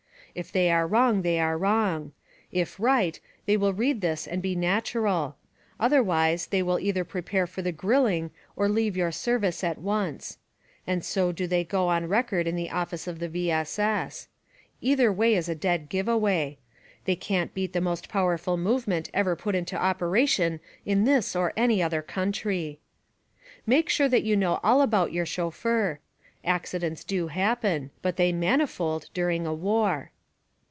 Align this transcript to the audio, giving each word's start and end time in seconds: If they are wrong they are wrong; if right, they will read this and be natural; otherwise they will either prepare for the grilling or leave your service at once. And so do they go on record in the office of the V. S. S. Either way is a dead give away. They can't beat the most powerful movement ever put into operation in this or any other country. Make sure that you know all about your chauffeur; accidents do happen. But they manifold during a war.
If 0.33 0.49
they 0.53 0.71
are 0.71 0.87
wrong 0.87 1.23
they 1.23 1.41
are 1.41 1.57
wrong; 1.57 2.13
if 2.53 2.79
right, 2.79 3.19
they 3.47 3.57
will 3.57 3.73
read 3.73 3.99
this 3.99 4.25
and 4.25 4.41
be 4.41 4.55
natural; 4.55 5.35
otherwise 5.77 6.47
they 6.47 6.63
will 6.63 6.79
either 6.79 7.03
prepare 7.03 7.45
for 7.45 7.61
the 7.61 7.73
grilling 7.73 8.31
or 8.55 8.69
leave 8.69 8.95
your 8.95 9.11
service 9.11 9.61
at 9.61 9.77
once. 9.77 10.37
And 10.87 11.03
so 11.03 11.33
do 11.33 11.47
they 11.47 11.65
go 11.65 11.89
on 11.89 12.07
record 12.07 12.47
in 12.47 12.55
the 12.55 12.69
office 12.69 13.07
of 13.07 13.19
the 13.19 13.27
V. 13.27 13.51
S. 13.51 13.77
S. 13.77 14.29
Either 14.79 15.11
way 15.11 15.35
is 15.35 15.49
a 15.49 15.53
dead 15.53 15.89
give 15.89 16.07
away. 16.07 16.59
They 17.03 17.17
can't 17.17 17.53
beat 17.53 17.73
the 17.73 17.81
most 17.81 18.07
powerful 18.07 18.55
movement 18.55 19.09
ever 19.13 19.35
put 19.35 19.53
into 19.53 19.75
operation 19.75 20.61
in 20.85 21.03
this 21.03 21.35
or 21.35 21.51
any 21.57 21.83
other 21.83 22.01
country. 22.01 22.79
Make 23.67 23.89
sure 23.89 24.07
that 24.07 24.23
you 24.23 24.37
know 24.37 24.61
all 24.63 24.81
about 24.81 25.11
your 25.11 25.25
chauffeur; 25.25 25.99
accidents 26.45 27.03
do 27.03 27.27
happen. 27.27 27.91
But 28.01 28.15
they 28.15 28.31
manifold 28.31 29.09
during 29.13 29.45
a 29.45 29.53
war. 29.53 30.09